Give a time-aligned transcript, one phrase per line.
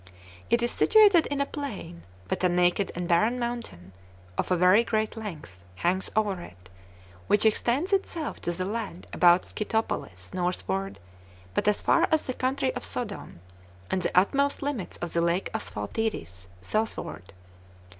[0.49, 3.93] It is situated in a plain; but a naked and barren mountain,
[4.35, 6.71] of a very great length, hangs over it,
[7.27, 10.99] which extends itself to the land about Scythopolis northward,
[11.53, 13.41] but as far as the country of Sodom,
[13.91, 17.31] and the utmost limits of the lake Asphaltites, southward.